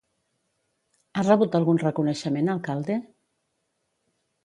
[1.19, 3.01] Ha rebut algun reconeixement Alcalde?